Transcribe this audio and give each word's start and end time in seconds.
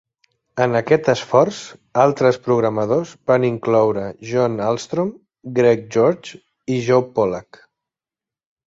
En 0.63 0.77
aquest 0.77 1.09
esforç, 1.13 1.59
altres 2.05 2.39
programadors 2.47 3.11
van 3.33 3.45
incloure 3.51 4.07
John 4.31 4.59
Ahlstrom, 4.71 5.13
Greg 5.61 5.87
George 5.99 6.45
i 6.79 6.85
Joe 6.91 7.09
Polak. 7.21 7.67